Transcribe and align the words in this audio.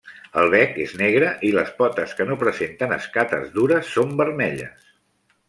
El 0.43 0.47
bec 0.51 0.77
és 0.85 0.95
negre 1.01 1.27
i 1.49 1.51
les 1.57 1.69
potes 1.81 2.15
que 2.21 2.27
no 2.31 2.39
presenten 2.45 2.97
escates 2.97 3.53
dures 3.59 3.93
són 3.99 4.19
vermelles. 4.25 4.91